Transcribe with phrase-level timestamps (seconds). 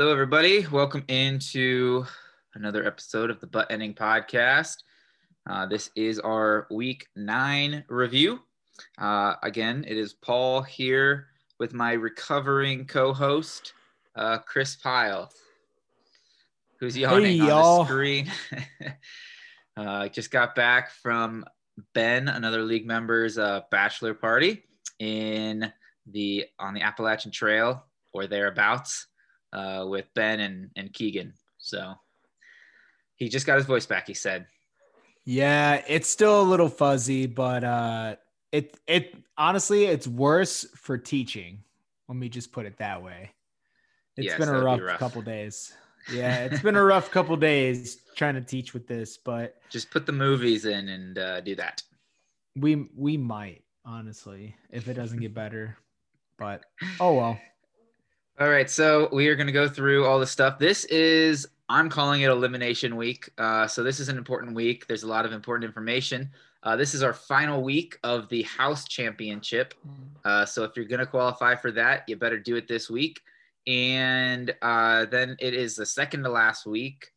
[0.00, 0.66] Hello, everybody.
[0.66, 2.06] Welcome into
[2.54, 4.76] another episode of the Butt Ending Podcast.
[5.46, 8.40] Uh, this is our week nine review.
[8.96, 11.26] Uh, again, it is Paul here
[11.58, 13.74] with my recovering co host,
[14.16, 15.30] uh, Chris Pyle,
[16.78, 17.78] who's yawning Hey, on y'all.
[17.80, 18.32] the screen.
[19.76, 21.44] uh, just got back from
[21.92, 24.64] Ben, another league member's uh, bachelor party
[24.98, 25.70] in
[26.10, 29.08] the on the Appalachian Trail or thereabouts
[29.52, 31.32] uh, with Ben and, and Keegan.
[31.58, 31.94] So
[33.16, 34.46] he just got his voice back, he said.
[35.24, 38.16] Yeah, it's still a little fuzzy, but uh
[38.52, 41.62] it it honestly it's worse for teaching.
[42.08, 43.30] Let me just put it that way.
[44.16, 44.98] It's Yes, been a rough, be rough.
[44.98, 45.72] couple days.
[46.10, 50.06] Yeah, it's been a rough couple days trying to teach with this, but Just put
[50.06, 51.82] the movies in and uh, do that.
[52.56, 55.76] we we might honestly if it doesn't get better.
[56.38, 56.64] But
[56.98, 57.38] oh well.
[58.40, 60.58] All right, so we are going to go through all the stuff.
[60.58, 63.28] This is, I'm calling it Elimination Week.
[63.36, 64.86] Uh, so this is an important week.
[64.86, 66.30] There's a lot of important information.
[66.62, 69.74] Uh, this is our final week of the House Championship.
[70.24, 73.20] Uh, so if you're going to qualify for that, you better do it this week.
[73.66, 77.08] And uh, then it is the second to last week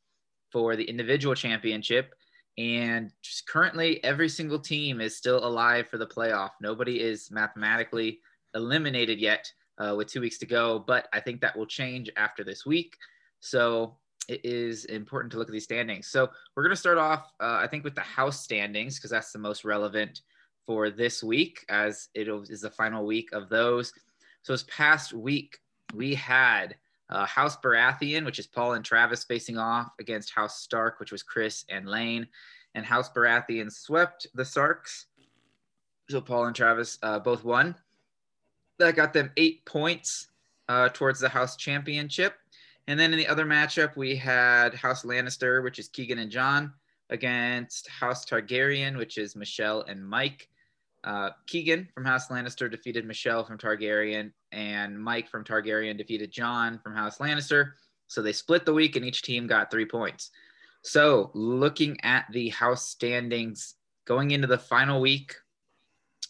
[0.52, 2.16] for the individual championship.
[2.58, 3.12] And
[3.48, 6.50] currently, every single team is still alive for the playoff.
[6.60, 8.20] Nobody is mathematically
[8.54, 12.44] eliminated yet uh, with two weeks to go, but I think that will change after
[12.44, 12.98] this week.
[13.40, 16.08] So it is important to look at these standings.
[16.08, 19.32] So we're going to start off, uh, I think, with the house standings because that's
[19.32, 20.22] the most relevant
[20.66, 23.92] for this week, as it is the final week of those.
[24.44, 25.58] So this past week,
[25.94, 26.76] we had
[27.10, 31.24] uh, House Baratheon, which is Paul and Travis facing off against House Stark, which was
[31.24, 32.28] Chris and Lane.
[32.76, 35.08] And House Baratheon swept the Starks.
[36.10, 37.76] So Paul and Travis uh, both won.
[38.80, 40.28] That got them eight points
[40.68, 42.36] uh, towards the House Championship.
[42.88, 46.74] And then in the other matchup, we had House Lannister, which is Keegan and John,
[47.09, 50.50] against House Targaryen, which is Michelle and Mike.
[51.03, 56.80] Uh, Keegan from House Lannister defeated Michelle from Targaryen, and Mike from Targaryen defeated John
[56.80, 57.74] from House Lannister.
[58.08, 60.31] So they split the week, and each team got three points.
[60.81, 65.36] So looking at the house standings going into the final week,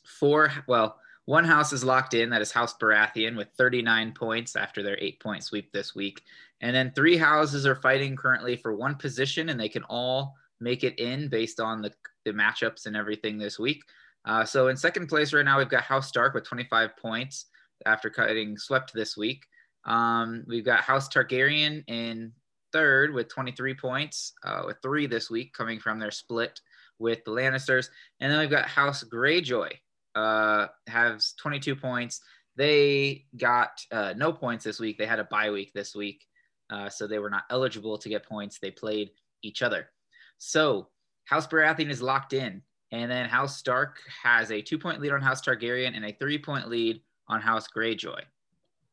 [0.06, 2.30] four, well, one house is locked in.
[2.30, 6.22] That is House Baratheon with 39 points after their eight point sweep this week.
[6.62, 10.84] And then three houses are fighting currently for one position, and they can all make
[10.84, 11.92] it in based on the,
[12.26, 13.84] the matchups and everything this week.
[14.26, 17.48] Uh, so in second place right now, we've got House Stark with 25 points
[17.86, 19.46] after cutting swept this week.
[19.86, 22.32] Um, we've got House Targaryen in
[22.72, 26.62] third with 23 points, uh, with three this week coming from their split
[27.00, 27.90] with the Lannisters.
[28.20, 29.74] And then we've got House Greyjoy
[30.16, 32.22] uh, has 22 points.
[32.56, 34.98] They got uh, no points this week.
[34.98, 36.26] They had a bye week this week,
[36.70, 38.60] uh, so they were not eligible to get points.
[38.60, 39.90] They played each other.
[40.38, 40.90] So
[41.26, 45.42] House Baratheon is locked in, and then House Stark has a two-point lead on House
[45.42, 48.22] Targaryen and a three-point lead on House Greyjoy.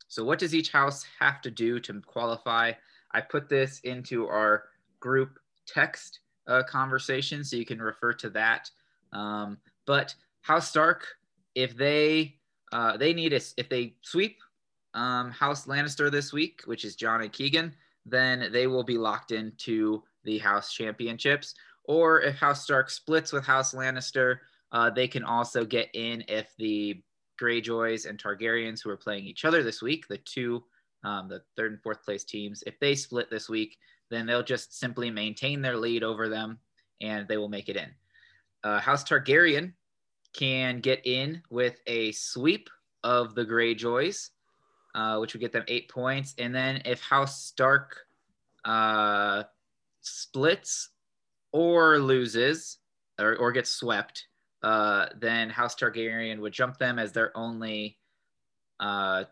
[0.09, 2.73] So what does each house have to do to qualify?
[3.13, 4.65] I put this into our
[4.99, 8.71] group text uh, conversation, so you can refer to that.
[9.13, 11.07] Um, but House Stark,
[11.55, 12.37] if they
[12.73, 14.39] uh, they need us, if they sweep
[14.95, 17.75] um, House Lannister this week, which is John and Keegan,
[18.07, 21.55] then they will be locked into the House Championships.
[21.85, 24.39] Or if House Stark splits with House Lannister,
[24.73, 27.03] uh, they can also get in if the
[27.41, 30.63] Greyjoys and Targaryens, who are playing each other this week, the two,
[31.05, 33.79] um, the third and fourth place teams, if they split this week,
[34.11, 36.59] then they'll just simply maintain their lead over them
[37.01, 37.89] and they will make it in.
[38.63, 39.73] Uh, House Targaryen
[40.33, 42.71] can get in with a sweep
[43.03, 44.31] of the Greyjoys,
[44.95, 46.35] uh, which would get them eight points.
[46.39, 48.07] And then if House Stark
[48.65, 49.45] uh,
[50.01, 50.91] splits
[51.53, 52.79] or loses
[53.19, 54.27] or, or gets swept,
[54.63, 57.99] uh, then House Targaryen would jump them as their only
[58.79, 59.25] uh,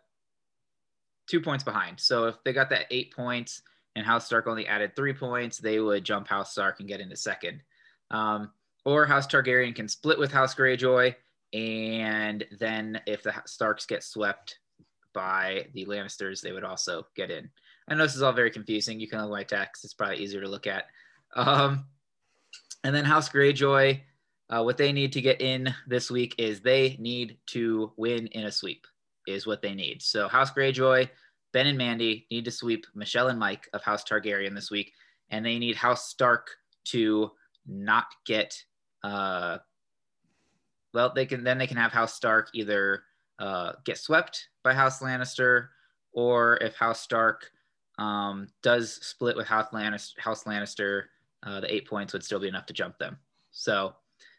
[1.29, 2.01] two points behind.
[2.01, 3.63] So if they got that eight points
[3.95, 7.17] and House Stark only added three points, they would jump House Stark and get into
[7.17, 7.63] second.
[8.11, 8.51] Um,
[8.89, 11.15] or House Targaryen can split with House Greyjoy,
[11.53, 14.61] and then if the Starks get swept
[15.13, 17.51] by the Lannisters, they would also get in.
[17.87, 18.99] I know this is all very confusing.
[18.99, 20.87] You can look at my text; it's probably easier to look at.
[21.37, 21.85] Um,
[22.83, 24.01] and then House Greyjoy,
[24.49, 28.47] uh, what they need to get in this week is they need to win in
[28.47, 28.87] a sweep.
[29.27, 30.01] Is what they need.
[30.01, 31.11] So House Greyjoy,
[31.53, 34.95] Ben and Mandy need to sweep Michelle and Mike of House Targaryen this week,
[35.29, 36.49] and they need House Stark
[36.87, 37.33] to
[37.67, 38.65] not get
[39.03, 39.59] uh
[40.93, 43.05] well they can then they can have house stark either
[43.39, 45.69] uh get swept by house lannister
[46.13, 47.51] or if house stark
[47.99, 51.05] um, does split with House Lannister, House Lannister,
[51.43, 53.19] uh, the eight points would still be enough to jump them.
[53.51, 53.95] So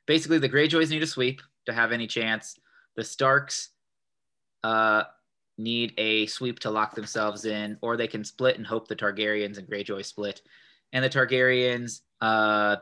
[0.06, 2.58] basically, the Greyjoys need a sweep to have any chance.
[2.96, 3.70] The Starks
[4.64, 5.04] uh,
[5.58, 9.58] need a sweep to lock themselves in, or they can split and hope the Targaryens
[9.58, 10.42] and Greyjoy split.
[10.94, 12.78] And the Targaryens, uh,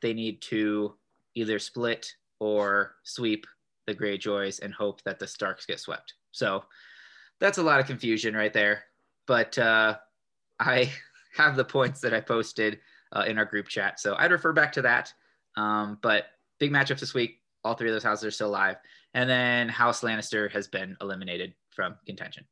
[0.00, 0.94] they need to
[1.38, 3.46] either split or sweep
[3.86, 6.14] the Greyjoys and hope that the Starks get swept.
[6.32, 6.64] So
[7.40, 8.84] that's a lot of confusion right there.
[9.26, 9.96] But uh,
[10.58, 10.92] I
[11.36, 12.80] have the points that I posted
[13.12, 14.00] uh, in our group chat.
[14.00, 15.12] So I'd refer back to that.
[15.56, 16.26] Um, but
[16.58, 17.40] big matchups this week.
[17.64, 18.76] All three of those houses are still alive.
[19.14, 22.44] And then House Lannister has been eliminated from contention.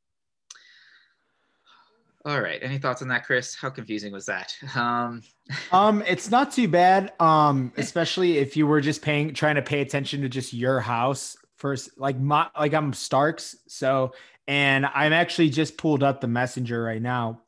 [2.26, 2.58] All right.
[2.60, 3.54] Any thoughts on that, Chris?
[3.54, 4.54] How confusing was that?
[4.76, 5.22] Um,
[5.70, 7.12] um it's not too bad.
[7.20, 11.36] Um, especially if you were just paying trying to pay attention to just your house
[11.56, 11.98] first.
[11.98, 13.56] Like my like I'm Starks.
[13.68, 14.12] So
[14.48, 17.42] and I'm actually just pulled up the messenger right now.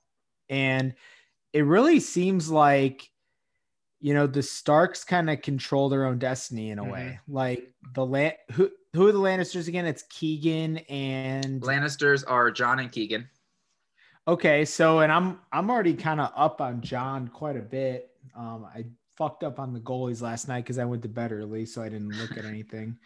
[0.48, 0.94] And
[1.52, 3.10] it really seems like
[4.00, 6.92] you know the Starks kind of control their own destiny in a mm-hmm.
[6.92, 7.20] way.
[7.26, 9.86] Like the land who who are the Lannisters again?
[9.86, 13.28] It's Keegan and Lannisters are John and Keegan.
[14.28, 18.10] Okay, so and I'm I'm already kind of up on John quite a bit.
[18.36, 18.84] Um, I
[19.16, 21.88] fucked up on the goalies last night because I went to bed early, so I
[21.88, 22.98] didn't look at anything.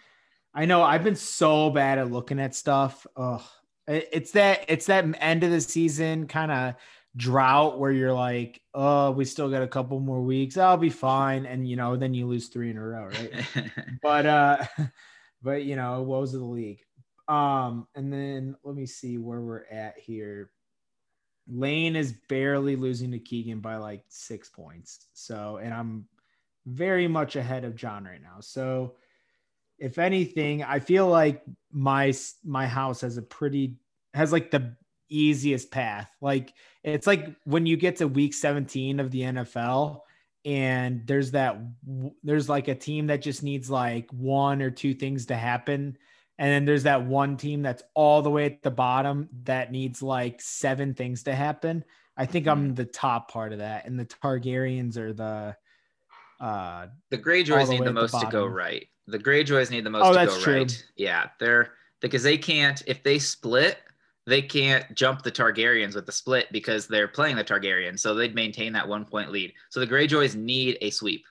[0.52, 3.06] I know I've been so bad at looking at stuff.
[3.16, 3.40] Ugh.
[3.86, 6.74] It's that it's that end of the season kind of
[7.16, 10.56] drought where you're like, oh, we still got a couple more weeks.
[10.56, 11.46] I'll be fine.
[11.46, 13.70] And you know, then you lose three in a row, right?
[14.02, 14.64] but uh
[15.42, 16.80] but you know, woes of the league.
[17.28, 20.50] Um, and then let me see where we're at here.
[21.48, 25.06] Lane is barely losing to Keegan by like six points.
[25.12, 26.06] So, and I'm
[26.66, 28.40] very much ahead of John right now.
[28.40, 28.94] So,
[29.78, 31.42] if anything, I feel like
[31.72, 32.12] my
[32.44, 33.76] my house has a pretty
[34.14, 34.76] has like the
[35.08, 36.08] easiest path.
[36.20, 40.00] Like it's like when you get to week 17 of the NFL
[40.44, 41.60] and there's that
[42.24, 45.96] there's like a team that just needs like one or two things to happen
[46.38, 50.02] and then there's that one team that's all the way at the bottom that needs
[50.02, 51.84] like seven things to happen.
[52.16, 52.74] I think I'm hmm.
[52.74, 55.56] the top part of that, and the Targaryens are the
[56.40, 58.86] uh the Greyjoys the need the most the to go right.
[59.06, 60.58] The Greyjoys need the most oh, to go true.
[60.60, 60.84] right.
[60.96, 63.78] Yeah, they're because they can't if they split,
[64.26, 68.34] they can't jump the Targaryens with the split because they're playing the Targaryens, so they'd
[68.34, 69.52] maintain that one point lead.
[69.70, 71.24] So the Greyjoys need a sweep.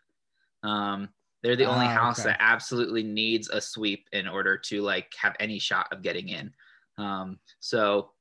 [0.63, 1.09] Um,
[1.41, 2.29] they're the only ah, house okay.
[2.29, 6.53] that absolutely needs a sweep in order to like have any shot of getting in.
[6.97, 8.11] Um, so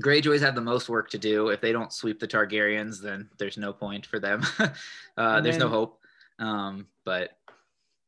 [0.00, 1.48] Greyjoys have the most work to do.
[1.48, 4.42] If they don't sweep the Targaryens, then there's no point for them.
[5.16, 6.00] uh, there's no hope.
[6.38, 7.36] Um, but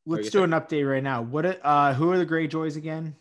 [0.04, 1.22] let's do an update right now.
[1.22, 1.60] What?
[1.64, 3.14] Uh, who are the Greyjoys again?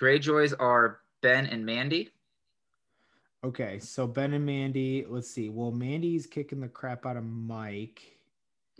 [0.00, 2.10] Greyjoys are Ben and Mandy.
[3.42, 5.06] Okay, so Ben and Mandy.
[5.08, 5.50] Let's see.
[5.50, 8.18] Well, Mandy's kicking the crap out of Mike.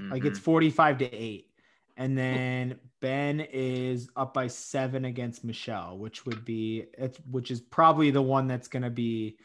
[0.00, 0.12] Mm-hmm.
[0.12, 0.44] Like it's mm-hmm.
[0.44, 1.48] forty-five to eight.
[1.96, 6.86] And then Ben is up by seven against Michelle, which would be
[7.30, 9.36] which is probably the one that's going to be,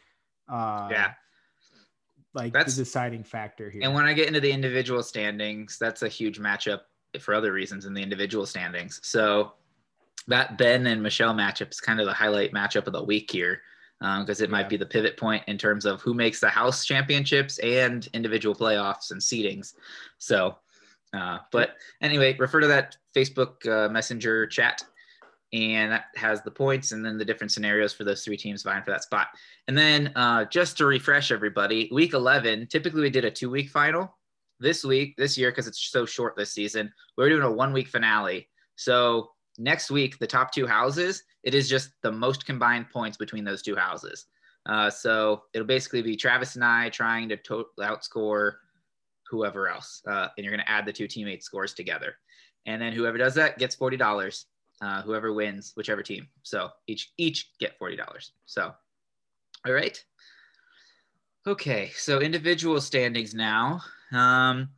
[0.52, 1.12] uh, yeah,
[2.34, 3.82] like that's, the deciding factor here.
[3.84, 6.82] And when I get into the individual standings, that's a huge matchup
[7.20, 9.00] for other reasons in the individual standings.
[9.04, 9.54] So
[10.28, 13.62] that Ben and Michelle matchup is kind of the highlight matchup of the week here
[14.00, 14.52] because um, it yeah.
[14.52, 18.56] might be the pivot point in terms of who makes the house championships and individual
[18.56, 19.74] playoffs and seedings.
[20.18, 20.56] So
[21.14, 24.84] uh, but anyway, refer to that Facebook uh, Messenger chat,
[25.52, 28.84] and that has the points and then the different scenarios for those three teams vying
[28.84, 29.28] for that spot.
[29.68, 33.70] And then uh, just to refresh everybody, week 11, typically we did a two week
[33.70, 34.16] final.
[34.60, 37.88] This week, this year, because it's so short this season, we're doing a one week
[37.88, 38.50] finale.
[38.76, 43.46] So next week, the top two houses, it is just the most combined points between
[43.46, 44.26] those two houses.
[44.66, 48.56] Uh, so it'll basically be Travis and I trying to to- outscore
[49.30, 52.16] whoever else, uh, and you're going to add the two teammates' scores together,
[52.66, 54.46] and then whoever does that gets forty dollars.
[54.82, 56.28] Uh, whoever wins, whichever team.
[56.44, 58.32] So each each get forty dollars.
[58.46, 58.74] So,
[59.66, 60.02] all right.
[61.48, 63.82] Okay, so individual standings now.
[64.12, 64.70] Um,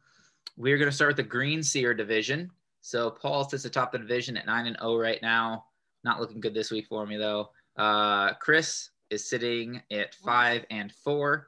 [0.58, 2.50] we're going to start with the Green Seer division.
[2.82, 5.66] So Paul sits atop the division at nine and 0 right now.
[6.04, 7.50] Not looking good this week for me though.
[7.78, 11.48] Uh, Chris is sitting at five and four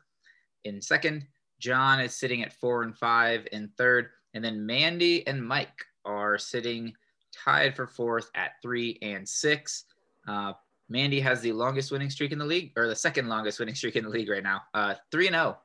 [0.64, 1.26] in second.
[1.64, 4.10] Jon is sitting at four and five in third.
[4.34, 6.94] And then Mandy and Mike are sitting
[7.32, 9.86] tied for fourth at three and six.
[10.28, 10.52] Uh,
[10.90, 13.96] Mandy has the longest winning streak in the league, or the second longest winning streak
[13.96, 15.58] in the league right now, uh, three and zero,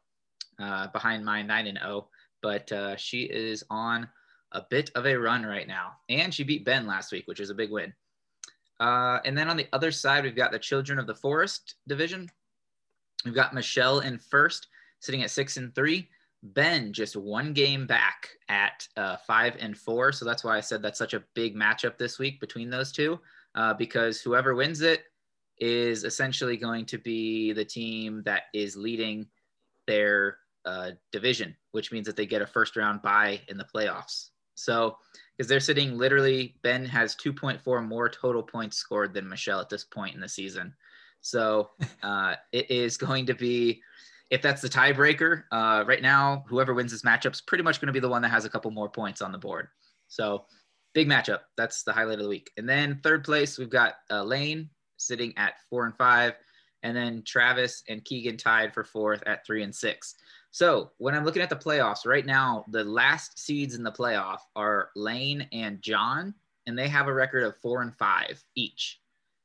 [0.60, 1.90] oh, uh, behind mine nine and zero.
[1.90, 2.08] Oh.
[2.42, 4.08] But uh, she is on
[4.52, 7.50] a bit of a run right now, and she beat Ben last week, which is
[7.50, 7.92] a big win.
[8.78, 12.30] And then on the other side, we've got the Children of the Forest division.
[13.24, 14.68] We've got Michelle in first,
[15.00, 16.08] sitting at six and three.
[16.42, 20.12] Ben just one game back at uh, five and four.
[20.12, 23.18] So that's why I said that's such a big matchup this week between those two,
[23.56, 25.04] uh, because whoever wins it
[25.58, 29.26] is essentially going to be the team that is leading
[29.86, 34.30] their uh, division, which means that they get a first round bye in the playoffs.
[34.54, 34.98] So,
[35.36, 39.84] because they're sitting literally, Ben has 2.4 more total points scored than Michelle at this
[39.84, 40.74] point in the season.
[41.20, 41.70] So,
[42.02, 43.80] uh, it is going to be,
[44.30, 47.86] if that's the tiebreaker, uh, right now, whoever wins this matchup is pretty much going
[47.86, 49.68] to be the one that has a couple more points on the board.
[50.08, 50.44] So,
[50.94, 51.40] big matchup.
[51.56, 52.50] That's the highlight of the week.
[52.56, 56.34] And then third place, we've got uh, Lane sitting at four and five,
[56.82, 60.14] and then Travis and Keegan tied for fourth at three and six.
[60.50, 64.38] So when I'm looking at the playoffs right now, the last seeds in the playoff
[64.56, 66.34] are Lane and John,
[66.66, 69.00] and they have a record of four and five each.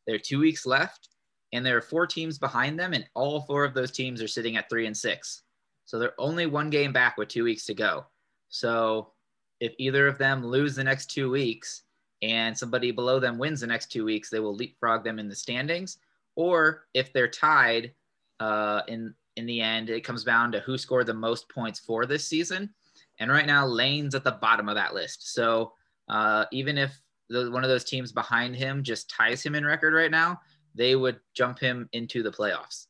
[0.08, 1.10] There are two weeks left,
[1.54, 4.58] and there are four teams behind them, and all four of those teams are sitting
[4.58, 5.44] at three and six.
[5.86, 8.06] So they're only one game back with two weeks to go.
[8.50, 9.12] So
[9.60, 11.84] if either of them lose the next two weeks
[12.22, 15.36] and somebody below them wins the next two weeks, they will leapfrog them in the
[15.36, 16.00] standings.
[16.36, 17.94] Or if they're tied
[18.40, 22.06] uh, in in the end, it comes down to who scored the most points for
[22.06, 22.74] this season.
[23.20, 25.34] And right now, Lane's at the bottom of that list.
[25.34, 25.74] So
[26.08, 29.94] uh, even if the, one of those teams behind him just ties him in record
[29.94, 30.40] right now,
[30.76, 32.88] they would jump him into the playoffs.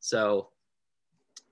[0.00, 0.50] So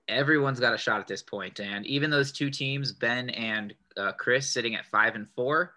[0.07, 1.59] everyone's got a shot at this point.
[1.59, 5.75] And even those two teams, Ben and uh, Chris, sitting at five and four,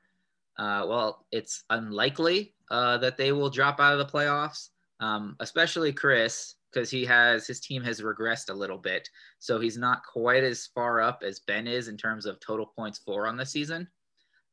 [0.58, 5.92] uh, well, it's unlikely uh, that they will drop out of the playoffs, um, especially
[5.92, 9.08] Chris because he has his team has regressed a little bit.
[9.38, 12.98] So he's not quite as far up as Ben is in terms of total points
[12.98, 13.88] for on the season.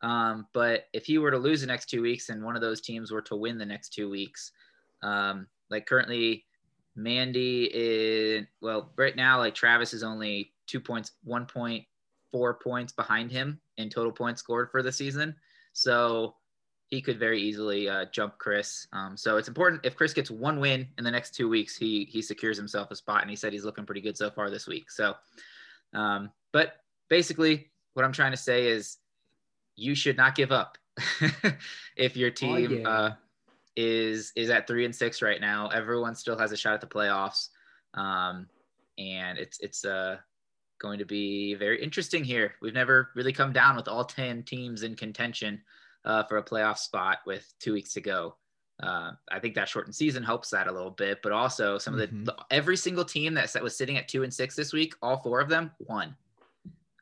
[0.01, 2.81] Um, but if he were to lose the next two weeks and one of those
[2.81, 4.51] teams were to win the next two weeks,
[5.01, 6.45] um, like currently
[6.95, 11.85] Mandy is well right now like Travis is only two points, one point
[12.31, 15.35] four points behind him in total points scored for the season.
[15.73, 16.35] So
[16.87, 18.87] he could very easily uh, jump Chris.
[18.93, 22.05] Um, so it's important if Chris gets one win in the next two weeks, he
[22.11, 24.67] he secures himself a spot, and he said he's looking pretty good so far this
[24.67, 24.91] week.
[24.91, 25.15] So,
[25.93, 26.73] um, but
[27.09, 28.97] basically, what I'm trying to say is,
[29.75, 30.77] you should not give up
[31.97, 32.87] if your oh, team oh, yeah.
[32.87, 33.13] uh,
[33.75, 35.69] is is at three and six right now.
[35.69, 37.49] Everyone still has a shot at the playoffs,
[37.93, 38.47] um,
[38.97, 40.17] and it's it's uh,
[40.79, 42.55] going to be very interesting here.
[42.61, 45.61] We've never really come down with all ten teams in contention
[46.05, 48.35] uh, for a playoff spot with two weeks to go.
[48.81, 51.99] Uh, I think that shortened season helps that a little bit, but also some of
[51.99, 52.25] the, mm-hmm.
[52.25, 55.39] the, every single team that was sitting at two and six this week, all four
[55.39, 56.13] of them won.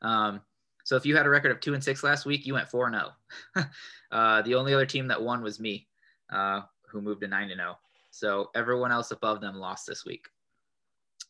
[0.02, 0.40] Um,
[0.84, 2.86] so if you had a record of two and six last week, you went four
[2.86, 3.10] and zero.
[3.56, 3.64] Oh.
[4.16, 5.88] uh, the only other team that won was me,
[6.32, 7.76] uh, who moved to nine and zero.
[7.76, 7.78] Oh.
[8.10, 10.26] So everyone else above them lost this week.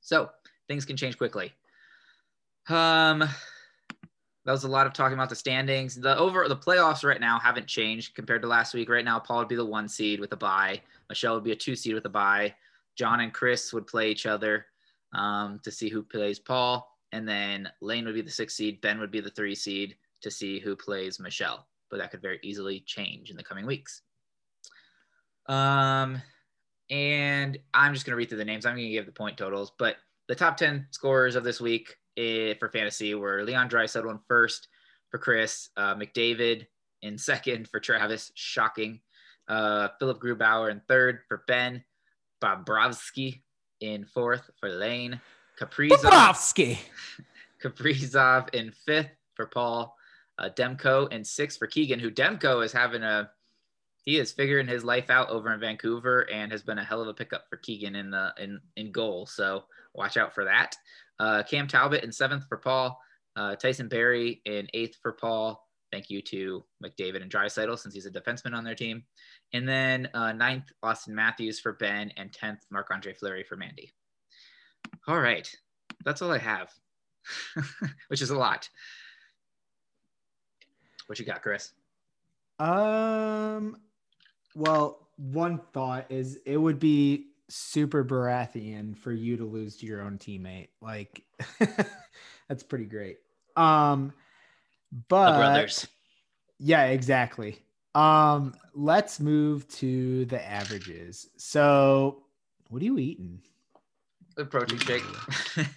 [0.00, 0.30] So
[0.68, 1.52] things can change quickly.
[2.68, 5.94] Um, that was a lot of talking about the standings.
[5.94, 8.90] The over the playoffs right now haven't changed compared to last week.
[8.90, 10.82] Right now, Paul would be the one seed with a bye.
[11.08, 12.54] Michelle would be a two seed with a bye.
[12.96, 14.66] John and Chris would play each other
[15.14, 18.80] um, to see who plays Paul, and then Lane would be the six seed.
[18.82, 21.66] Ben would be the three seed to see who plays Michelle.
[21.90, 24.02] But that could very easily change in the coming weeks.
[25.46, 26.20] Um,
[26.90, 28.66] and I'm just gonna read through the names.
[28.66, 29.96] I'm gonna give the point totals, but
[30.28, 34.68] the top ten scorers of this week Eh, for fantasy were Leon Draisaitl in first
[35.10, 36.66] for Chris, uh, McDavid
[37.02, 39.00] in second for Travis, shocking.
[39.48, 41.82] Uh, Philip Grubauer in third for Ben,
[42.40, 43.42] Bobrovsky
[43.80, 45.20] in fourth for Lane,
[45.58, 46.78] Kaprizov, Bobrovsky.
[47.62, 49.96] Kaprizov in fifth for Paul,
[50.38, 53.28] uh, Demko in sixth for Keegan, who Demko is having a
[54.04, 57.08] he is figuring his life out over in Vancouver and has been a hell of
[57.08, 59.26] a pickup for Keegan in the in in goal.
[59.26, 60.76] So watch out for that.
[61.18, 63.00] Uh, Cam Talbot in seventh for Paul.
[63.36, 65.60] Uh, Tyson Barrie in eighth for Paul.
[65.90, 69.04] Thank you to McDavid and Draisaitl since he's a defenseman on their team.
[69.52, 73.92] And then uh, ninth, Auston Matthews for Ben, and tenth, Marc Andre Fleury for Mandy.
[75.06, 75.48] All right,
[76.04, 76.72] that's all I have,
[78.08, 78.68] which is a lot.
[81.06, 81.72] What you got, Chris?
[82.58, 83.76] Um,
[84.54, 90.02] well, one thought is it would be super Baratheon for you to lose to your
[90.02, 90.68] own teammate.
[90.80, 91.22] Like
[92.48, 93.18] that's pretty great.
[93.56, 94.12] Um
[95.08, 95.86] but the brothers.
[96.58, 97.58] Yeah, exactly.
[97.94, 101.28] Um let's move to the averages.
[101.36, 102.24] So,
[102.70, 103.40] what are you eating?
[104.36, 105.04] The protein shake.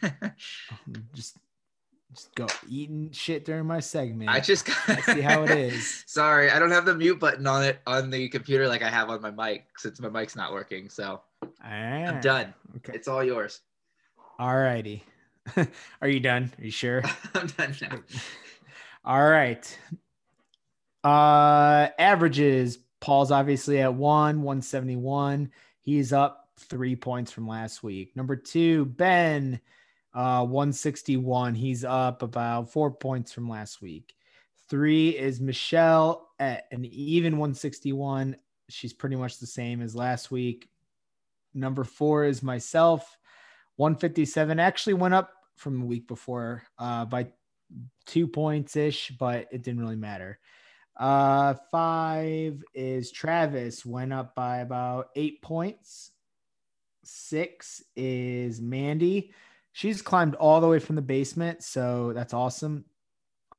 [1.14, 1.38] just
[2.14, 4.30] just go eating shit during my segment.
[4.30, 6.04] I just I see how it is.
[6.08, 9.10] Sorry, I don't have the mute button on it on the computer like I have
[9.10, 10.90] on my mic since my mic's not working.
[10.90, 11.22] So
[11.64, 12.54] ah, I'm done.
[12.78, 12.94] Okay.
[12.96, 13.62] It's all yours.
[14.40, 15.04] All righty.
[16.02, 16.52] Are you done?
[16.58, 17.04] Are you sure?
[17.36, 18.00] I'm done now.
[19.06, 19.80] All right.
[21.04, 22.80] Uh averages.
[23.00, 25.52] Paul's obviously at one, 171.
[25.82, 28.16] He's up three points from last week.
[28.16, 29.62] Number two, Ben,
[30.18, 31.54] uh, 161.
[31.54, 34.16] He's up about four points from last week.
[34.68, 38.36] Three is Michelle at an even 161.
[38.68, 40.70] She's pretty much the same as last week.
[41.54, 43.16] Number four is myself,
[43.76, 44.60] 157.
[44.60, 47.28] Actually went up from the week before uh, by
[48.08, 50.40] two points ish, but it didn't really matter.
[51.00, 56.10] Uh, five is Travis, went up by about eight points.
[57.04, 59.32] Six is Mandy.
[59.78, 62.84] She's climbed all the way from the basement, so that's awesome.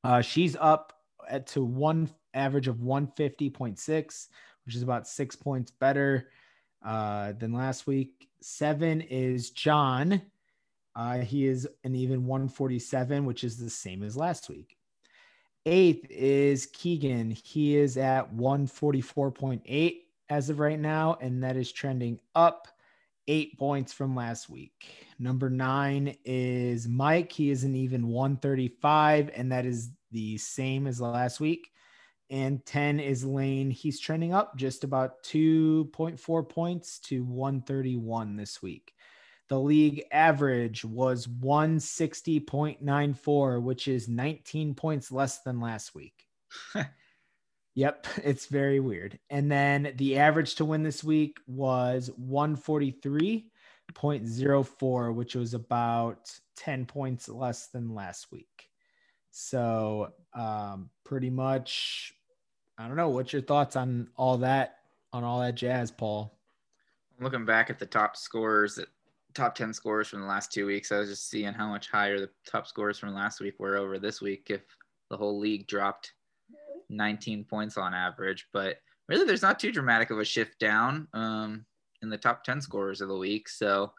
[0.02, 0.92] Uh, she's up
[1.30, 4.26] at to one average of 150.6,
[4.66, 6.30] which is about six points better
[6.84, 8.30] uh, than last week.
[8.40, 10.20] Seven is John.
[10.96, 14.76] Uh, he is an even 147, which is the same as last week.
[15.66, 17.30] Eighth is Keegan.
[17.30, 22.66] He is at 144.8 as of right now, and that is trending up
[23.28, 25.06] eight points from last week.
[25.18, 27.30] Number nine is Mike.
[27.30, 31.70] He is an even 135, and that is the same as last week.
[32.30, 33.70] And 10 is Lane.
[33.70, 38.92] He's trending up just about 2.4 points to 131 this week.
[39.48, 46.26] The league average was 160.94, which is 19 points less than last week.
[47.78, 49.20] yep, it's very weird.
[49.30, 57.28] And then the average to win this week was 143.04, which was about 10 points
[57.28, 58.68] less than last week.
[59.30, 62.12] So, um, pretty much,
[62.76, 63.10] I don't know.
[63.10, 64.78] What's your thoughts on all that,
[65.12, 66.36] on all that jazz, Paul?
[67.20, 68.80] Looking back at the top scores
[69.34, 70.90] top 10 scores from the last two weeks.
[70.90, 73.96] I was just seeing how much higher the top scores from last week were over
[73.98, 74.62] this week if
[75.10, 76.14] the whole league dropped
[76.90, 78.46] 19 points on average.
[78.52, 78.76] But
[79.08, 81.64] really, there's not too dramatic of a shift down um,
[82.02, 83.48] in the top 10 scorers of the week.
[83.48, 83.92] So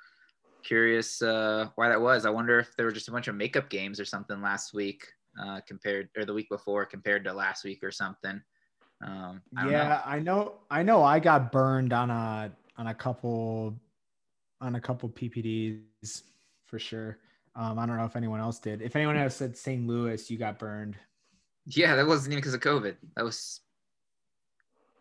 [0.64, 2.26] curious uh, why that was.
[2.26, 5.06] I wonder if there were just a bunch of makeup games or something last week
[5.42, 8.42] uh, compared or the week before compared to last week or something.
[9.04, 10.02] Um, I yeah, know.
[10.06, 10.54] I know.
[10.70, 11.04] I know.
[11.04, 13.80] I got burned on a on a couple
[14.62, 16.24] on a couple PPDs
[16.66, 17.18] for sure.
[17.56, 18.82] Um, I don't know if anyone else did.
[18.82, 19.86] If anyone else said St.
[19.88, 20.96] Louis, you got burned.
[21.70, 22.96] Yeah, that wasn't even because of COVID.
[23.16, 23.62] That was.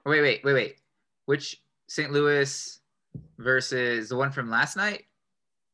[0.05, 0.77] Oh, wait, wait, wait, wait.
[1.27, 2.13] Which St.
[2.13, 2.79] Louis
[3.39, 5.05] versus the one from last night?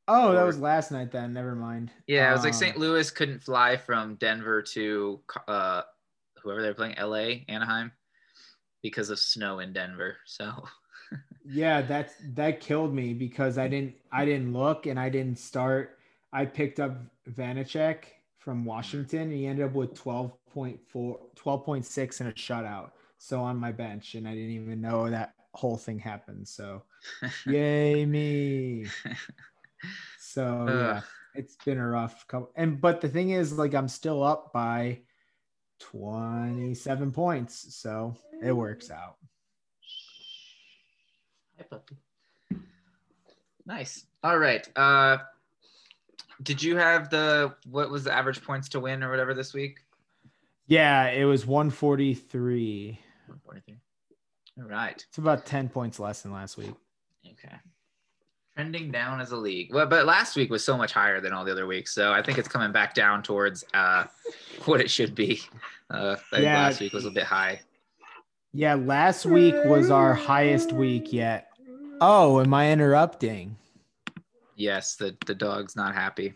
[0.07, 0.35] Oh, or...
[0.35, 1.33] that was last night then.
[1.33, 1.91] Never mind.
[2.07, 2.77] Yeah, it was like St.
[2.77, 5.83] Um, Louis couldn't fly from Denver to uh,
[6.43, 7.91] whoever they're playing, LA, Anaheim,
[8.83, 10.17] because of snow in Denver.
[10.27, 10.65] So
[11.45, 15.99] yeah, that's that killed me because I didn't I didn't look and I didn't start.
[16.33, 16.97] I picked up
[17.31, 18.05] Vanecek
[18.45, 19.31] from Washington.
[19.31, 22.91] he ended up with 12.4, 12.6 and a shutout.
[23.17, 26.47] So on my bench, and I didn't even know that whole thing happened.
[26.47, 26.83] So
[27.47, 28.87] yay me.
[30.19, 31.01] So yeah,
[31.35, 32.51] it's been a rough couple.
[32.57, 35.03] And but the thing is, like I'm still up by
[35.79, 37.77] 27 points.
[37.77, 39.17] So it works out.
[41.59, 41.97] Hi, puppy.
[43.67, 44.07] Nice.
[44.25, 44.67] All right.
[44.75, 45.19] Uh,
[46.43, 49.81] did you have the what was the average points to win or whatever this week?
[50.67, 52.99] Yeah, it was 143.
[53.27, 53.77] 143.
[54.59, 55.05] All right.
[55.09, 56.75] It's about 10 points less than last week.
[57.27, 57.55] Okay.
[58.55, 59.75] Trending down as a league.
[59.75, 61.93] Well, but last week was so much higher than all the other weeks.
[61.93, 64.05] So I think it's coming back down towards uh,
[64.65, 65.43] what it should be.
[65.91, 66.63] Uh, yeah.
[66.63, 67.61] last week was a bit high.
[68.53, 71.49] Yeah, last week was our highest week yet.
[72.01, 73.57] Oh, am I interrupting?
[74.57, 76.35] Yes, the, the dog's not happy.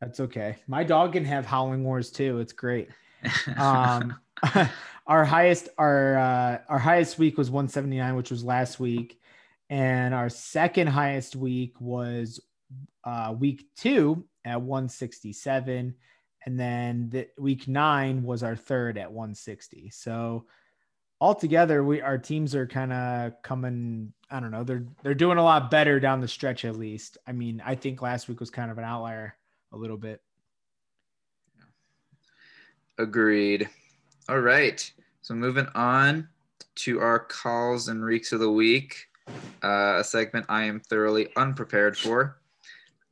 [0.00, 0.56] That's okay.
[0.66, 2.40] My dog can have howling wars too.
[2.40, 2.88] It's great.
[3.56, 4.16] Um,
[5.06, 9.20] our highest our uh, our highest week was 179, which was last week,
[9.70, 12.40] and our second highest week was
[13.04, 15.94] uh, week two at 167,
[16.46, 19.90] and then the, week nine was our third at 160.
[19.90, 20.46] So
[21.20, 25.42] altogether we our teams are kind of coming i don't know they're they're doing a
[25.42, 27.18] lot better down the stretch at least.
[27.26, 29.36] I mean i think last week was kind of an outlier
[29.72, 30.20] a little bit.
[32.98, 33.68] Agreed.
[34.28, 34.92] All right.
[35.22, 36.28] So moving on
[36.74, 39.08] to our calls and reeks of the week
[39.62, 42.38] uh, a segment i am thoroughly unprepared for.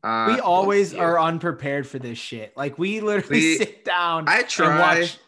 [0.02, 2.56] Uh, we always are unprepared for this shit.
[2.56, 5.00] Like we literally we, sit down i try.
[5.00, 5.18] watch,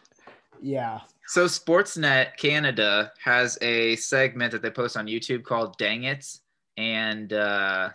[0.63, 6.27] yeah so Sportsnet Canada has a segment that they post on YouTube called "Dang It"
[6.77, 7.89] and uh,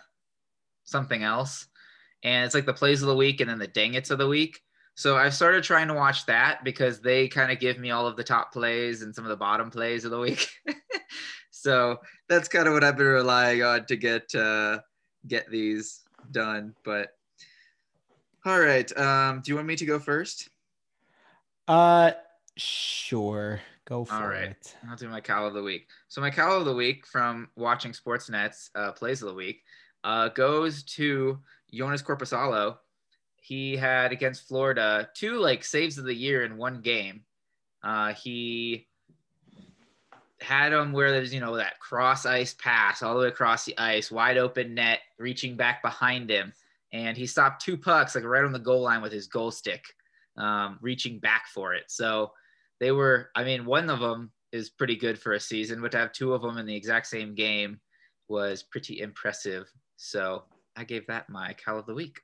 [0.83, 1.67] something else,
[2.23, 4.27] and it's like the plays of the week and then the dang it's of the
[4.27, 4.61] week.
[4.95, 8.17] So I've started trying to watch that because they kind of give me all of
[8.17, 10.49] the top plays and some of the bottom plays of the week.
[11.51, 14.79] so that's kind of what I've been relying on to get uh,
[15.27, 16.01] get these
[16.31, 16.75] done.
[16.83, 17.15] But
[18.45, 20.49] all right, um, do you want me to go first?
[21.67, 22.11] Uh,
[22.59, 23.61] sure.
[23.85, 24.49] Go for All right.
[24.49, 24.75] it.
[24.89, 25.87] I'll do my cow of the week.
[26.09, 29.63] So my cow of the week from watching Sportsnet's uh, plays of the week
[30.03, 31.39] uh, goes to
[31.73, 32.77] Joonas Korpisalo
[33.41, 37.23] he had against Florida two like saves of the year in one game.
[37.83, 38.87] Uh, he
[40.39, 43.77] had him where there's you know that cross ice pass all the way across the
[43.79, 46.53] ice, wide open net, reaching back behind him,
[46.93, 49.83] and he stopped two pucks like right on the goal line with his goal stick,
[50.37, 51.85] um, reaching back for it.
[51.87, 52.31] So
[52.79, 55.97] they were, I mean, one of them is pretty good for a season, but to
[55.97, 57.79] have two of them in the exact same game
[58.27, 59.69] was pretty impressive.
[59.97, 60.43] So
[60.75, 62.21] I gave that my cow of the week.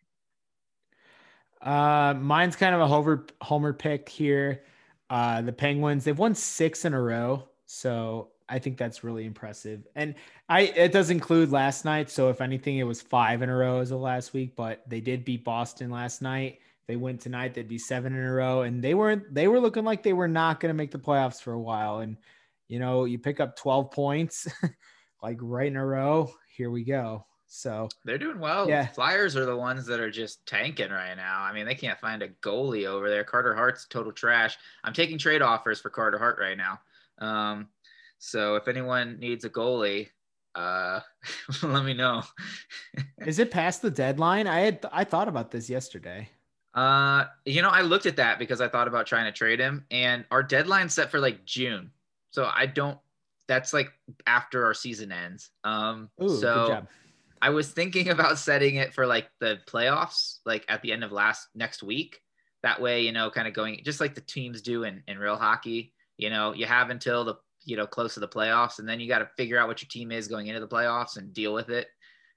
[1.62, 4.63] Uh, mine's kind of a homer homer pick here.
[5.10, 9.88] Uh, the Penguins they've won six in a row, so I think that's really impressive.
[9.96, 10.15] And
[10.48, 13.80] I it does include last night, so if anything, it was five in a row
[13.80, 14.56] as of last week.
[14.56, 16.60] But they did beat Boston last night.
[16.88, 19.84] They win tonight, they'd be seven in a row, and they weren't they were looking
[19.84, 22.00] like they were not going to make the playoffs for a while.
[22.00, 22.17] And
[22.67, 24.48] you know, you pick up twelve points
[25.24, 26.32] like right in a row.
[26.56, 27.26] Here we go.
[27.48, 28.67] So they're doing well.
[28.67, 28.88] Yeah.
[28.88, 31.41] Flyers are the ones that are just tanking right now.
[31.41, 33.24] I mean, they can't find a goalie over there.
[33.24, 34.58] Carter Hart's total trash.
[34.84, 36.80] I'm taking trade offers for Carter Hart right now.
[37.19, 37.69] Um,
[38.17, 40.10] so if anyone needs a goalie,
[40.56, 41.02] uh,
[41.63, 42.24] let me know.
[43.26, 44.48] Is it past the deadline?
[44.48, 46.30] I had I thought about this yesterday.
[46.76, 49.86] Uh, you know, I looked at that because I thought about trying to trade him,
[49.90, 51.92] and our deadline set for like June.
[52.32, 53.00] So I don't.
[53.48, 53.92] That's like
[54.28, 55.52] after our season ends.
[55.64, 56.86] Um, Ooh, so
[57.42, 61.14] I was thinking about setting it for like the playoffs, like at the end of
[61.14, 62.20] last next week.
[62.64, 65.38] That way, you know, kind of going just like the teams do in, in real
[65.38, 65.94] hockey.
[66.18, 69.08] You know, you have until the you know close to the playoffs, and then you
[69.08, 71.70] got to figure out what your team is going into the playoffs and deal with
[71.70, 71.88] it.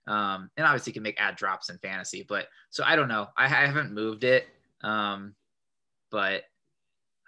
[0.09, 3.29] Um, and obviously, can make ad drops in fantasy, but so I don't know.
[3.37, 4.47] I, I haven't moved it,
[4.83, 5.35] um,
[6.11, 6.45] but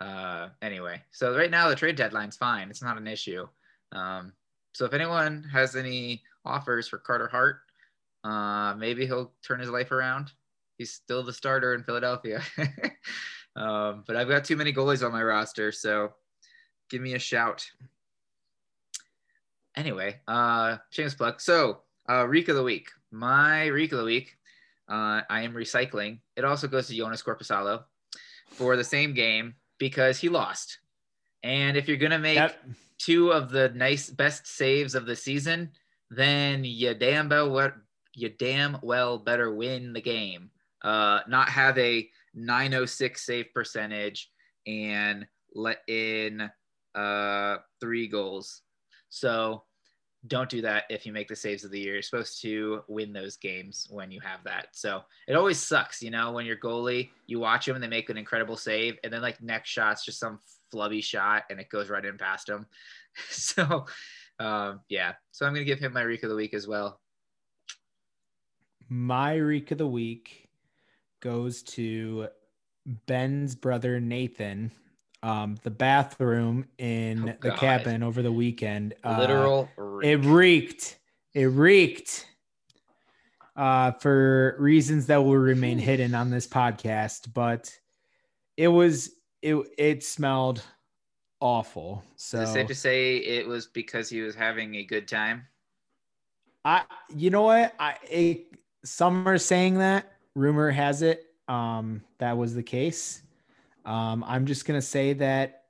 [0.00, 1.02] uh, anyway.
[1.12, 2.70] So right now, the trade deadline's fine.
[2.70, 3.46] It's not an issue.
[3.92, 4.32] Um,
[4.72, 7.60] so if anyone has any offers for Carter Hart,
[8.24, 10.32] uh, maybe he'll turn his life around.
[10.78, 12.42] He's still the starter in Philadelphia.
[13.56, 16.14] um, but I've got too many goalies on my roster, so
[16.88, 17.68] give me a shout.
[19.76, 21.40] Anyway, uh, James plug.
[21.40, 22.88] So, uh, Reek of the week.
[23.12, 24.36] My Reek of the week.
[24.88, 26.18] Uh, I am recycling.
[26.36, 27.84] It also goes to Joonas Korpisalo
[28.48, 30.78] for the same game because he lost.
[31.44, 32.50] And if you're gonna make
[32.98, 35.70] two of the nice best saves of the season,
[36.10, 37.72] then you damn well
[38.14, 40.50] you damn well better win the game.
[40.82, 44.30] Uh, not have a 906 save percentage
[44.66, 46.50] and let in
[46.94, 48.62] uh, three goals.
[49.10, 49.62] So
[50.26, 51.94] don't do that if you make the saves of the year.
[51.94, 54.68] You're supposed to win those games when you have that.
[54.72, 58.10] So it always sucks, you know, when your goalie, you watch them and they make
[58.10, 60.38] an incredible save, and then like next shot's just some
[60.72, 62.66] flubby shot and it goes right in past him.
[63.30, 63.86] so
[64.38, 67.00] um, yeah, so I'm gonna give him my Reek of the week as well
[68.90, 70.48] my reek of the week
[71.20, 72.28] goes to
[73.06, 74.72] Ben's brother Nathan.
[75.22, 78.94] Um, the bathroom in oh, the cabin over the weekend.
[79.04, 79.66] Uh,
[80.02, 80.34] Literal.
[80.34, 80.64] Reek.
[80.64, 80.98] It reeked.
[81.34, 82.26] It reeked.
[83.56, 87.76] Uh, for reasons that will remain hidden on this podcast, but
[88.56, 89.10] it was
[89.42, 90.62] it it smelled
[91.40, 92.02] awful.
[92.16, 95.46] So Is it safe to say it was because he was having a good time.
[96.64, 96.84] I
[97.14, 98.46] you know what I it
[98.84, 100.12] some are saying that.
[100.34, 103.22] Rumor has it um, that was the case.
[103.84, 105.64] Um, I'm just gonna say that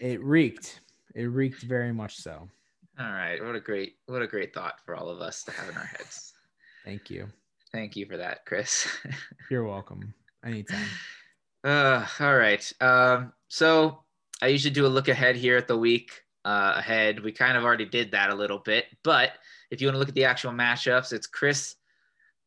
[0.00, 0.80] it reeked.
[1.14, 2.48] It reeked very much so.
[2.98, 3.42] All right.
[3.42, 5.84] What a great what a great thought for all of us to have in our
[5.84, 6.32] heads.
[6.84, 7.28] Thank you.
[7.72, 8.86] Thank you for that, Chris.
[9.50, 10.12] You're welcome.
[10.44, 10.86] Anytime.
[11.64, 12.72] Uh, all right.
[12.80, 14.02] Um, so
[14.42, 16.10] I usually do a look ahead here at the week
[16.44, 17.20] uh, ahead.
[17.20, 19.32] We kind of already did that a little bit, but
[19.70, 21.76] if you want to look at the actual matchups, it's Chris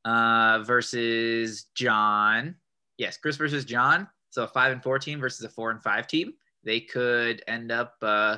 [0.03, 2.55] uh, versus John.
[2.97, 4.07] Yes, Chris versus John.
[4.29, 6.33] So a five and four team versus a four and five team.
[6.63, 8.37] They could end up uh,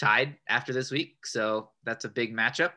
[0.00, 1.26] tied after this week.
[1.26, 2.72] So that's a big matchup.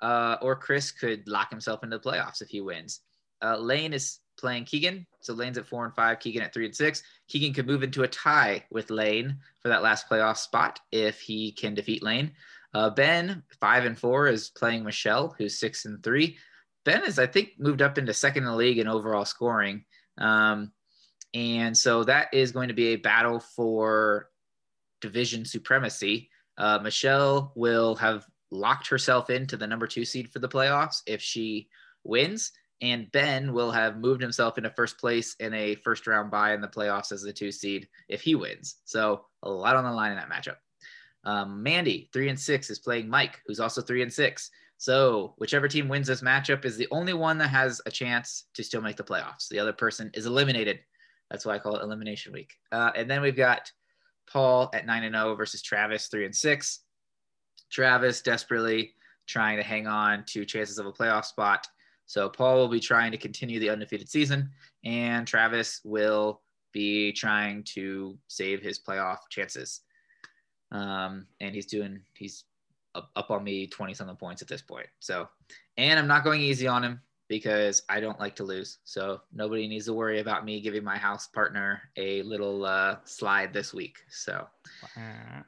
[0.00, 3.00] Uh, or Chris could lock himself into the playoffs if he wins.
[3.42, 5.06] Uh, Lane is playing Keegan.
[5.20, 7.02] So Lane's at four and five, Keegan at three and six.
[7.28, 11.52] Keegan could move into a tie with Lane for that last playoff spot if he
[11.52, 12.32] can defeat Lane.
[12.74, 16.36] Uh, ben, five and four, is playing Michelle, who's six and three.
[16.84, 19.84] Ben is, I think, moved up into second in the league in overall scoring.
[20.16, 20.72] Um,
[21.34, 24.30] and so that is going to be a battle for
[25.00, 26.30] division supremacy.
[26.58, 31.22] Uh, Michelle will have locked herself into the number two seed for the playoffs if
[31.22, 31.68] she
[32.04, 32.52] wins.
[32.80, 36.60] And Ben will have moved himself into first place in a first round bye in
[36.60, 38.76] the playoffs as the two seed if he wins.
[38.84, 40.56] So a lot on the line in that matchup.
[41.24, 44.50] Um, Mandy, three and six, is playing Mike, who's also three and six.
[44.76, 48.62] So whichever team wins this matchup is the only one that has a chance to
[48.62, 49.48] still make the playoffs.
[49.48, 50.78] The other person is eliminated.
[51.30, 52.54] That's why I call it elimination week.
[52.70, 53.72] Uh, and then we've got
[54.32, 56.80] Paul at nine and zero versus Travis three and six.
[57.70, 58.94] Travis desperately
[59.26, 61.66] trying to hang on to chances of a playoff spot.
[62.06, 64.50] So Paul will be trying to continue the undefeated season,
[64.84, 66.40] and Travis will
[66.72, 69.80] be trying to save his playoff chances.
[70.72, 72.44] Um, and he's doing he's
[72.94, 74.86] up, up on me 20 something points at this point.
[75.00, 75.28] So,
[75.76, 78.78] and I'm not going easy on him because I don't like to lose.
[78.84, 83.52] So nobody needs to worry about me giving my house partner a little uh, slide
[83.52, 83.98] this week.
[84.08, 84.46] So,
[84.96, 85.44] wow.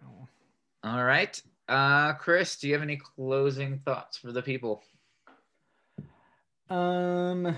[0.85, 1.41] all right.
[1.69, 4.83] Uh, Chris, do you have any closing thoughts for the people?
[6.69, 7.57] Um,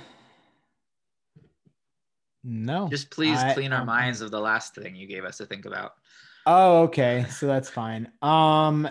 [2.44, 2.88] no.
[2.88, 5.46] Just please I, clean our um, minds of the last thing you gave us to
[5.46, 5.94] think about.
[6.46, 7.26] Oh, okay.
[7.30, 8.10] So that's fine.
[8.20, 8.88] Um,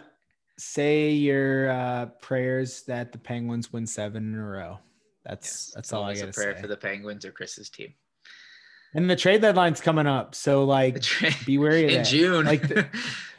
[0.57, 4.79] say your uh, prayers that the Penguins win seven in a row.
[5.25, 6.55] That's yes, that's all I got to say.
[6.59, 7.93] for the Penguins or Chris's team.
[8.93, 12.07] And the trade deadline's coming up, so like tra- be wary of in that.
[12.07, 12.45] June.
[12.45, 12.87] Like the,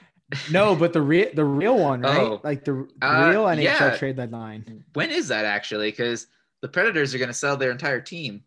[0.50, 2.20] no, but the real the real one, right?
[2.20, 3.96] Oh, like the, the uh, real NHL yeah.
[3.96, 4.84] trade deadline.
[4.94, 5.90] When is that actually?
[5.90, 6.26] Because
[6.62, 8.44] the Predators are going to sell their entire team.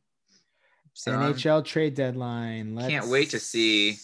[0.93, 2.73] So NHL I'm, trade deadline.
[2.73, 2.87] Let's...
[2.87, 3.97] Can't wait to see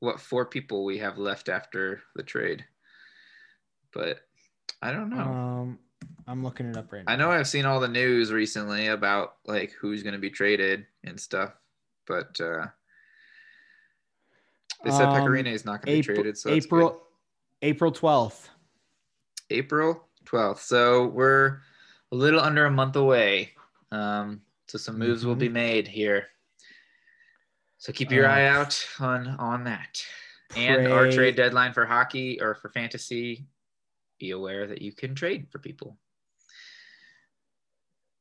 [0.00, 2.64] what four people we have left after the trade.
[3.92, 4.20] But
[4.82, 5.20] I don't know.
[5.20, 5.78] Um,
[6.28, 7.12] I'm looking it up right now.
[7.12, 10.84] I know I've seen all the news recently about like who's going to be traded
[11.02, 11.54] and stuff,
[12.06, 12.66] but uh,
[14.84, 16.36] they said um, Pekka Rinne is not going to be traded.
[16.36, 17.02] So April,
[17.62, 18.48] April 12th.
[19.48, 20.58] April 12th.
[20.58, 21.60] So we're
[22.12, 23.52] a little under a month away.
[23.90, 25.28] Um, so some moves mm-hmm.
[25.28, 26.26] will be made here.
[27.78, 30.04] So keep your uh, eye out on on that.
[30.50, 30.66] Pray.
[30.66, 33.46] And our trade deadline for hockey or for fantasy,
[34.18, 35.96] be aware that you can trade for people.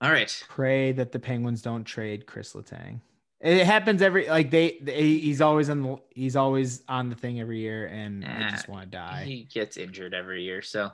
[0.01, 0.45] All right.
[0.49, 3.01] Pray that the Penguins don't trade Chris Letang.
[3.39, 7.39] It happens every like they, they he's always on the he's always on the thing
[7.39, 9.23] every year and nah, I just want to die.
[9.25, 10.91] He gets injured every year, so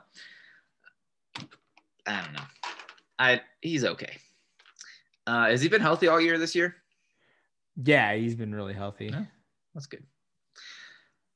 [2.06, 2.44] I don't know.
[3.18, 4.16] I he's okay.
[5.26, 6.76] Uh, has he been healthy all year this year?
[7.82, 9.06] Yeah, he's been really healthy.
[9.06, 9.24] Yeah,
[9.74, 10.04] that's good.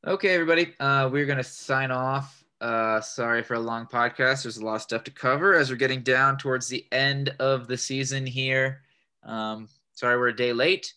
[0.07, 0.75] Okay, everybody.
[0.79, 2.45] Uh, we're gonna sign off.
[2.61, 4.43] Uh, sorry for a long podcast.
[4.43, 7.69] There's a lot of stuff to cover as we're getting down towards the end of
[7.69, 8.83] the season here.
[9.23, 10.93] Um, sorry we're a day late,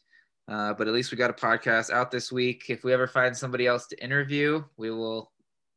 [0.47, 2.65] uh, but at least we got a podcast out this week.
[2.69, 5.31] If we ever find somebody else to interview, we will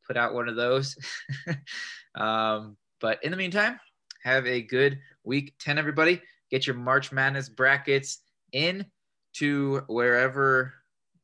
[0.07, 0.97] put out one of those.
[2.15, 3.79] um, but in the meantime,
[4.23, 6.19] have a good week 10, everybody.
[6.49, 8.21] Get your March Madness brackets
[8.53, 8.85] in
[9.33, 10.73] to wherever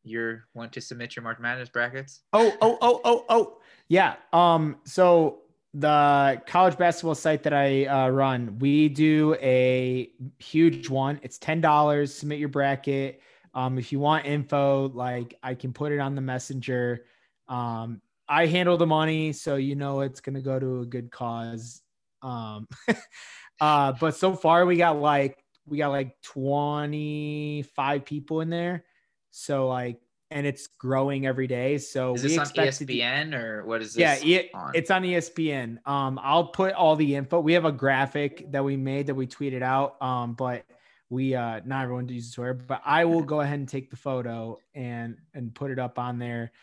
[0.03, 2.21] you want to submit your March Madness brackets.
[2.33, 3.57] Oh, oh, oh, oh, oh.
[3.91, 4.15] Yeah.
[4.31, 5.39] Um, so
[5.73, 11.19] the college basketball site that I uh, run, we do a huge one.
[11.23, 12.15] It's ten dollars.
[12.15, 13.21] Submit your bracket.
[13.53, 17.03] Um, if you want info, like I can put it on the messenger.
[17.49, 21.81] Um, I handle the money, so you know it's gonna go to a good cause.
[22.21, 22.69] Um,
[23.59, 28.85] uh, but so far we got like we got like 25 people in there.
[29.31, 29.99] So like
[30.31, 31.77] and it's growing every day.
[31.77, 34.23] So is this on ESPN or what is this?
[34.23, 34.71] Yeah, on?
[34.73, 35.85] it's on ESPN.
[35.87, 37.39] Um, I'll put all the info.
[37.39, 40.01] We have a graphic that we made that we tweeted out.
[40.01, 40.65] Um, but
[41.09, 44.57] we uh not everyone uses Twitter, but I will go ahead and take the photo
[44.73, 46.53] and and put it up on there.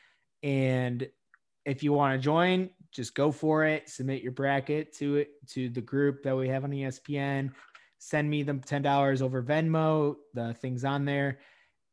[0.43, 1.07] And
[1.67, 3.91] if you want to join, just go for it.
[3.91, 7.53] Submit your bracket to it to the group that we have on ESPN.
[7.99, 10.17] Send me the ten dollars over Venmo.
[10.33, 11.41] The things on there,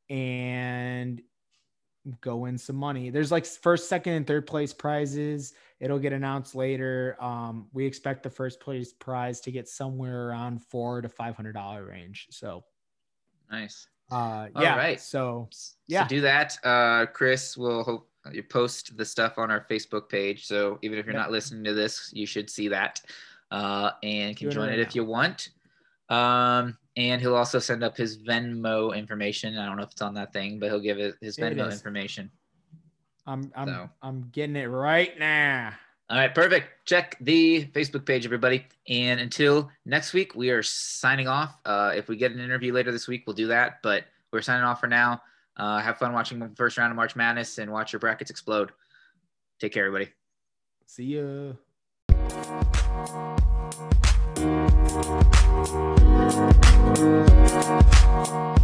[0.09, 1.21] and
[2.21, 3.09] go win some money.
[3.09, 5.53] There's like first, second, and third place prizes.
[5.79, 7.17] It'll get announced later.
[7.19, 11.53] Um, we expect the first place prize to get somewhere around four to five hundred
[11.53, 12.27] dollar range.
[12.31, 12.63] So
[13.51, 13.87] nice.
[14.11, 14.71] Uh, yeah.
[14.71, 15.01] All right.
[15.01, 15.49] So
[15.87, 16.57] yeah, so do that.
[16.63, 20.45] Uh, Chris will hope you post the stuff on our Facebook page.
[20.45, 21.23] So even if you're yep.
[21.23, 23.01] not listening to this, you should see that.
[23.51, 25.49] Uh, and can join it, it if you want.
[26.09, 29.57] Um, and he'll also send up his Venmo information.
[29.57, 32.31] I don't know if it's on that thing, but he'll give it his Venmo information.
[33.27, 33.89] I'm I'm so.
[34.01, 35.73] I'm getting it right now.
[36.09, 36.85] All right, perfect.
[36.85, 38.67] Check the Facebook page, everybody.
[38.87, 41.57] And until next week, we are signing off.
[41.65, 43.81] Uh, if we get an interview later this week, we'll do that.
[43.81, 45.23] But we're signing off for now.
[45.57, 48.71] Uh, have fun watching the first round of March Madness and watch your brackets explode.
[49.59, 50.11] Take care, everybody.
[50.85, 51.53] See ya.
[55.67, 55.99] Thank
[58.29, 58.54] you.